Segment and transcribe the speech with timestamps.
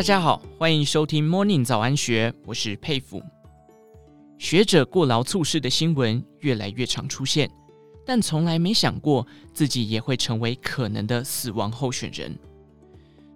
[0.00, 3.22] 大家好，欢迎收听 Morning 早安学，我是佩服。
[4.38, 7.50] 学者过劳猝逝的新闻越来越常出现，
[8.06, 12.34] 但从来没想过自己也会成为可能的死亡候选人。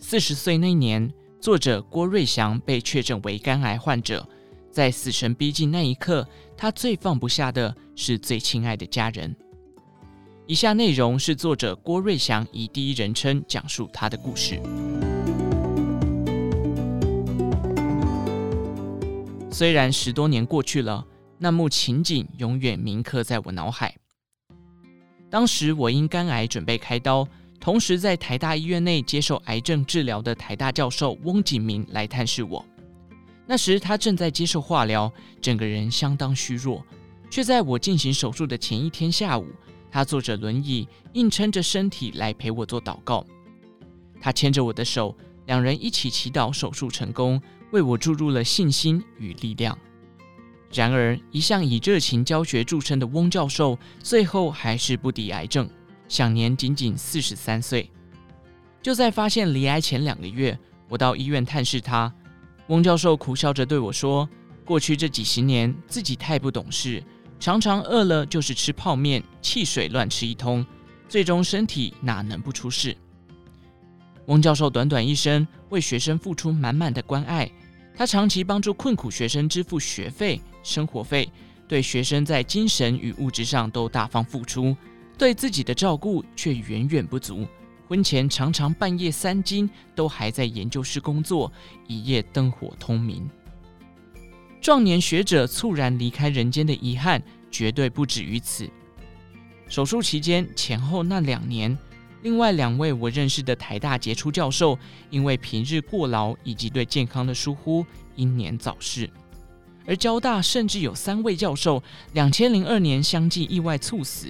[0.00, 1.08] 四十岁那年，
[1.40, 4.28] 作者郭瑞祥被确诊为肝癌患者，
[4.72, 9.32] 在死神逼近那一刻，他最放不下的是最亲爱的家人。
[10.48, 14.60] 以下内容是作者郭瑞祥以第一人称讲述他的故事。
[19.50, 21.04] 虽然十多年过去了，
[21.38, 23.94] 那幕情景永远铭刻在我脑海。
[25.30, 27.26] 当时我因肝癌准备开刀，
[27.58, 32.64] 同时在台大医院内接受癌症治疗的台大教授翁景明来探视我。
[33.46, 36.84] 那时他正在接受化疗，整个人相当虚弱，
[37.30, 39.46] 却在我进行手术的前一天下午，
[39.90, 43.26] 他坐着轮椅，硬撑着身体来陪我做祷告。
[44.20, 47.40] 他牵着我的手，两人一起祈祷手术成功。
[47.70, 49.76] 为我注入了信心与力量。
[50.72, 55.68] 然而，一向以热情教学著称的翁教授，最后还是不敌癌症，
[56.08, 57.90] 享年仅仅四十三岁。
[58.82, 62.12] 就在发现离癌前两个月，我到医院探视他。
[62.68, 64.28] 翁教授苦笑着对我说
[64.64, 67.02] ：“过去这几十年，自己太不懂事，
[67.40, 70.64] 常常饿了就是吃泡面、汽水，乱吃一通，
[71.08, 72.94] 最终身体哪能不出事？”
[74.28, 77.50] 翁教授短短一生，为学生付出满满的关爱。
[77.96, 81.26] 他长期帮助困苦学生支付学费、生活费，
[81.66, 84.76] 对学生在精神与物质上都大方付出，
[85.16, 87.46] 对自己的照顾却远远不足。
[87.88, 91.50] 婚前常常半夜三更都还在研究室工作，
[91.86, 93.26] 一夜灯火通明。
[94.60, 98.68] 壮年学者猝然离开人间的遗憾，绝对不止于此。
[99.68, 101.76] 手术期间前后那两年。
[102.22, 104.78] 另外两位我认识的台大杰出教授，
[105.10, 107.84] 因为平日过劳以及对健康的疏忽，
[108.16, 109.08] 英年早逝。
[109.86, 111.82] 而交大甚至有三位教授，
[112.12, 114.26] 两千零二年相继意外猝死，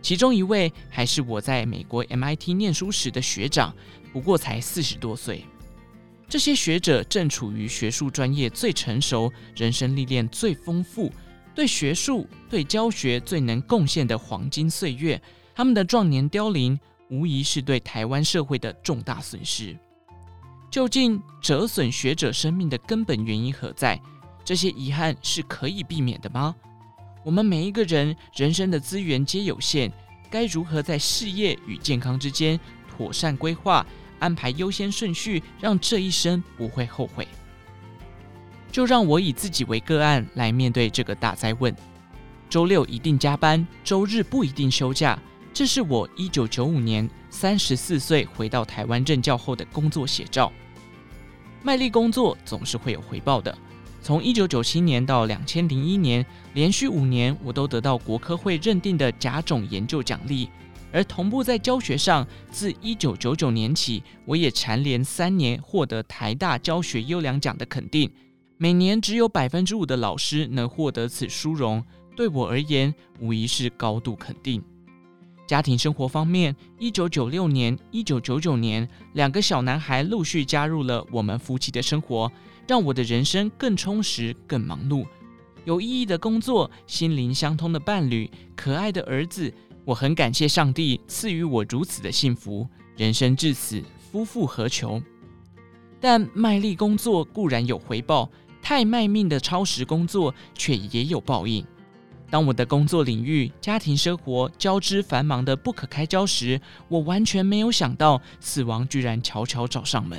[0.00, 3.74] 其中一位还是我在美国 MIT 念书时的学长，
[4.12, 5.44] 不过才四十多岁。
[6.28, 11.12] 这些学者正处于学术专业最成熟、人生历练最丰富、
[11.54, 15.20] 对学术、对教学最能贡献的黄金岁月，
[15.54, 16.80] 他们的壮年凋零，
[17.12, 19.76] 无疑是对台湾社会的重大损失。
[20.70, 24.00] 究竟折损学者生命的根本原因何在？
[24.42, 26.56] 这些遗憾是可以避免的吗？
[27.22, 29.92] 我们每一个人人生的资源皆有限，
[30.30, 32.58] 该如何在事业与健康之间
[32.88, 33.86] 妥善规划、
[34.18, 37.28] 安排优先顺序，让这一生不会后悔？
[38.72, 41.76] 就让我以自己为个案来面对这个大灾问：
[42.48, 45.18] 周六一定加班，周日不一定休假。
[45.54, 50.50] 这是我一九九五年三十四岁回到台湾任教后的工作写照。
[51.62, 53.56] 卖力工作总是会有回报的。
[54.00, 56.24] 从一九九七年到两千零一年，
[56.54, 60.48] 连续五年我都得到国科会认定的甲种研究奖励。
[60.90, 68.10] 而同步在教学上，自一九九九年起，我也蝉联三年获得台大教学优良奖的肯定。
[68.56, 71.84] 每年只有百分之五的老师能获得此殊荣，
[72.16, 74.62] 对我而言无疑是高度肯定。
[75.52, 82.32] 家庭生活方面，一九九六年、一九九九年，两个小男孩陆续加入了我们夫妻的生活，
[82.66, 85.04] 让我的人生更充实、更忙碌。
[85.66, 89.52] 有意义的工作、心灵相通的伴侣、可爱的儿子，
[89.84, 92.66] 我很感谢上帝赐予我如此的幸福。
[92.96, 95.02] 人生至此，夫复何求？
[96.00, 98.30] 但卖力工作固然有回报，
[98.62, 101.62] 太卖命的超时工作却也有报应。
[102.32, 110.18] 当我的工作领域、家庭生活交织繁忙的不可开交时，我完全没有想到死亡居然悄悄找上门。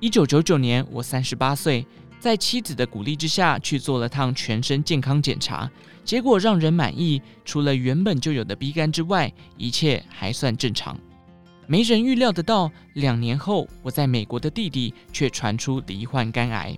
[0.00, 1.86] 一九九九年，我三十八岁，
[2.18, 5.70] 在妻子的鼓励之下去做了趟全身健康检查，
[6.04, 10.98] 结果让人满意，除了原本就有的 B 肝之外，一切还算正常。
[11.68, 16.76] 没人预料得到，两年后我在美国的弟弟却传出罹患肝癌。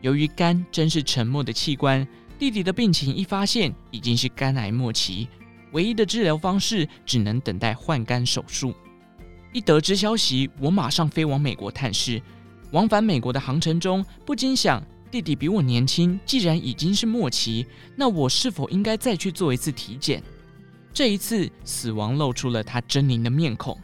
[0.00, 2.04] 由于肝真是沉默的器官。
[2.44, 5.26] 弟弟的病情一发现，已经是肝癌末期，
[5.72, 8.74] 唯一的治疗方式只能等待换肝手术。
[9.50, 12.20] 一得知消息，我马上飞往美国探视。
[12.70, 20.22] 往返美国的航程中，不禁想：弟弟比我年轻，既然已经是末期，那我是否应该再去做一次体检？
[20.92, 23.74] 这一次，死亡露出了他狰狞的面孔。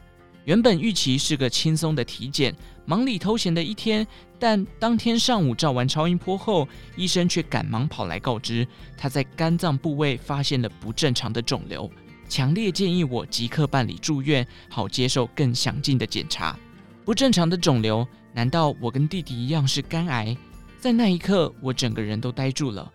[0.44, 2.54] 原本预期是个轻松的体检，
[2.90, 4.04] 忙里偷闲的一天，
[4.36, 6.66] 但当天上午照完超音波后，
[6.96, 8.66] 医生却赶忙跑来告知，
[8.96, 11.88] 他在肝脏部位发现了不正常的肿瘤，
[12.28, 16.58] 强烈建议我即刻办理住院，好接受更详尽的检查。
[17.04, 18.04] 不正常的肿瘤
[18.34, 20.36] 难道我跟弟弟一样是肝癌？
[20.80, 22.90] 在那一刻，我整个人都呆住了。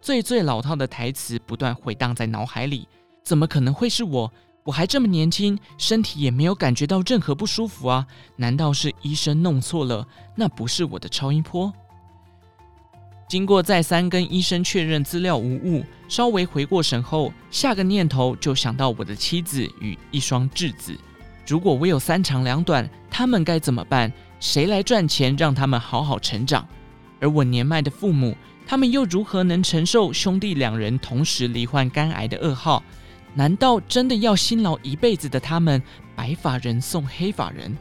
[0.00, 2.88] 最最老套的台词不断回荡在脑海里：
[3.22, 4.32] 怎么可能会是我？
[4.64, 8.06] 我还这么年轻，身体也没有感觉到任何不舒服啊！
[8.36, 10.08] 难道是医生弄错了？
[10.34, 11.70] 那不是我的超音波？
[13.28, 20.96] 经过再三跟医生确认资料无误，稍微回过神后，下个念头就想到我的妻子与一双稚子。
[21.46, 24.10] 如果我有三长两短，他们该怎么办？
[24.40, 26.66] 谁来赚钱让他们好好成长？
[27.20, 28.34] 而我年迈的父母，
[28.66, 32.82] 他们又如何能承受兄弟两人同时罹患肝癌的噩耗？
[33.34, 35.82] 难道真的要辛劳一辈子的他们，
[36.14, 37.76] 白发人送黑发人？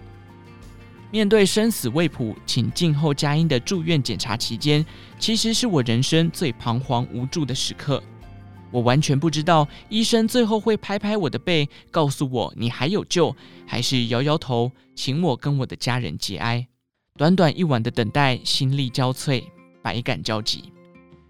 [1.11, 4.83] 面对生死未卜，请静候佳音的住院检查期间，
[5.19, 8.01] 其实是我人生最彷徨无助的时刻。
[8.71, 13.35] 我完全不知道医生最后会拍拍我的背，告诉我你还有救，
[13.67, 16.67] 还是摇摇头，请我跟我的家人节哀。
[17.15, 19.43] 短短一晚的等待，心力交瘁，
[19.83, 20.73] 百感交集。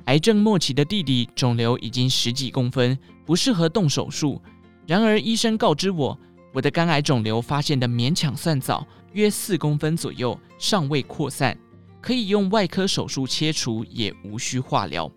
[0.05, 4.41] 癌症末期的弟弟肿瘤已经十几公分，不适合动手术。
[4.85, 6.17] 然而医生告知我，
[6.53, 11.57] 我的肝癌肿瘤发现的勉强算早，约四公分左右，尚未扩散，
[12.01, 15.09] 可以用外科手术切除，也无需化疗。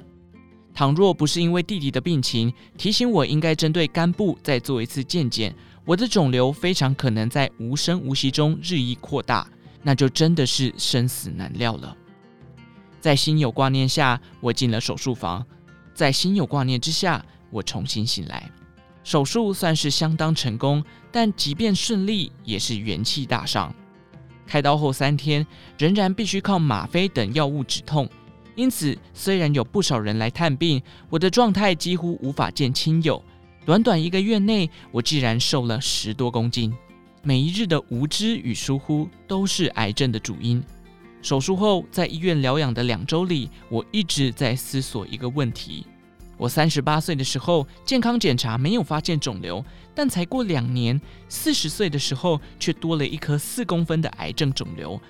[0.72, 5.52] 倘若不是因为弟弟的病情，提醒我应该针对肝部再做一次健检，
[5.84, 9.50] 我的肿瘤非常可能在无声无息中日益扩大，
[9.82, 11.96] 那就真的是生死难料了。
[13.06, 15.46] 在心有挂念下，我进了手术房。
[15.94, 18.50] 在心有挂念之下，我重新醒来。
[19.04, 23.72] 手术算是相当成功，但即便顺利，也是元气大伤。
[24.44, 25.46] 开刀后三天，
[25.78, 28.10] 仍然必须靠吗啡等药物止痛。
[28.56, 33.22] 因此，虽然有不少人来探病，我的状态几乎无法见亲友。
[33.64, 36.74] 短短一个月内，我竟然瘦了十多公斤。
[37.22, 40.60] 每一日的无知与疏忽，都是癌症的主因。
[41.26, 45.84] 手术后，在医院疗养的两周里，我一直在思索一个问题：
[46.36, 55.00] 我三十八岁的时候，健康检查没有发现肿瘤，但才过两年，四十岁的时候却多了一颗四公分的癌症肿瘤。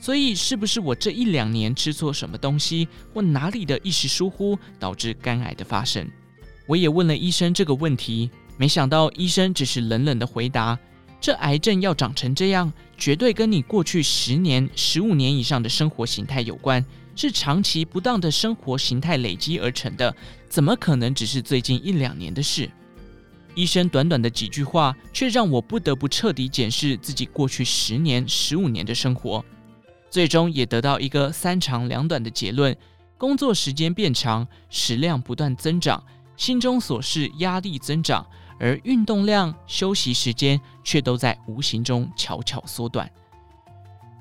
[0.00, 6.10] 所以，是不是我这一两年吃错什么东西，或哪里的一时疏忽，导致肝癌的发生？
[6.66, 10.76] 我也问了医生这个问题，没想到医生只是冷冷的回答。
[11.22, 16.84] 这癌症要长成这样，绝对跟你过去十年、十五年以上的生活形态有关，
[17.14, 20.12] 是长期不当的生活形态累积而成的，
[20.48, 22.68] 怎么可能只是最近一两年的事？
[23.54, 29.44] 医生短短的几句话，却让我不得不彻底检视自己过去十年、十五年的生活，
[30.10, 32.76] 最终也得到一个三长两短的结论：
[33.16, 36.02] 工作时间变长，食量不断增长，
[36.36, 38.26] 心中琐事压力增长。
[38.62, 43.10] 而运动量、休息时间却都在无形中悄悄缩短。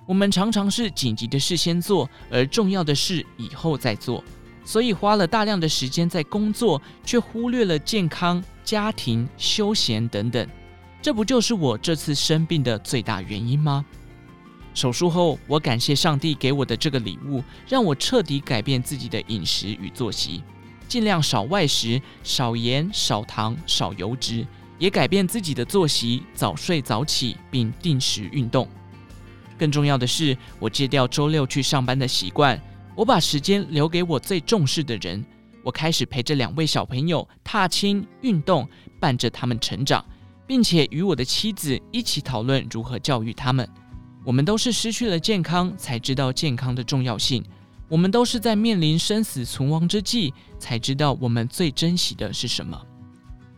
[0.07, 4.23] 我们常常是紧急的事先做，而重要的事以后再做，
[4.65, 10.49] 所以花了大量的时间在工作，却忽略了健康、家庭、休闲等等。
[11.03, 13.85] 这不就是我这次生病的最大原因吗？
[14.73, 20.41] 手术后，我感谢上帝给我的这个礼物，让我彻底改变自己的饮食与作息。
[20.91, 24.45] 尽量少外食，少盐、少糖、少油脂，
[24.77, 28.67] 也改变自己的作息，早睡早起，并定时运动。
[29.57, 32.61] 更重要的是，我戒掉周六去上班的习惯，
[32.93, 35.25] 我把时间留给我最重视的人。
[35.63, 38.67] 我开始陪着两位小朋友踏青、运动，
[38.99, 40.03] 伴着他们成长，
[40.45, 43.65] 并且与我的妻子一起讨论如何教育他们。
[44.25, 47.41] 我们都是失去了健康，才知道健康的重要性。
[47.91, 52.81] 我们都是在面临生死存亡之际，才知道我们最珍惜的是什么。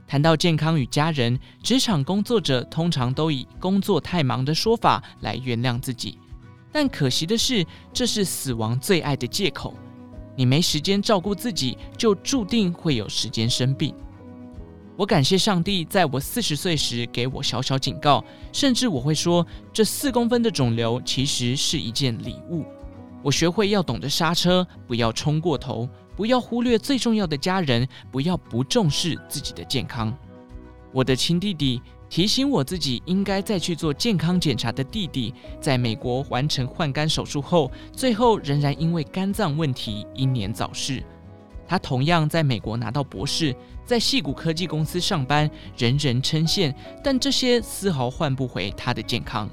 [0.08, 6.18] 谈到健康与家人，职场工作者通常都以工作太忙的说法来原谅自己，
[6.72, 7.63] 但可惜的是，
[7.94, 9.75] 这是死亡最爱的借口。
[10.36, 13.94] 你没时间照顾自己，就注定会有时间生病。
[14.96, 22.66] 我感谢上帝，在我四十岁时给我小小警告，甚至我会说，这四公分的肿瘤其实是一件礼物。
[23.24, 30.13] 我学会要懂得刹车，不要冲过头，不要忽略最重要的家人，不要不重视自己的健康。
[30.92, 41.01] 我的亲弟弟提醒我自己应该再去做健康检查的弟弟，在美国完成换肝手术后，最后仍然因为肝脏问题英年早逝。
[41.65, 49.50] 他同样在美国拿到博士，在矽谷科技公司上班，人人称羡，但这些丝毫换不回他的健康。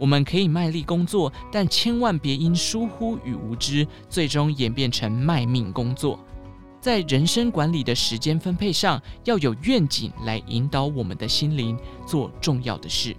[0.00, 6.18] 我们可以卖力工作，但千万别因疏忽与无知，最终演变成卖命工作。
[6.80, 13.14] 在人生管理的时间分配上，要有愿景来引导我们的心灵做重要的事。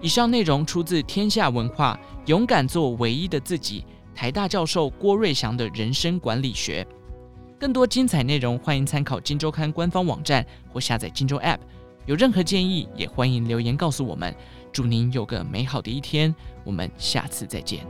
[0.00, 3.84] 以上内容出自天下文化《勇敢做唯一的自己》，
[4.16, 6.86] 台大教授郭瑞祥的人生管理学。
[7.58, 11.56] 更多精彩内容，欢迎参考《金周刊》官方网站或下载《金周 App》。
[12.06, 14.34] 有任何建议，也欢迎留言告诉我们。
[14.72, 16.34] 祝您有个美好的一天，
[16.64, 17.84] 我们下次再见。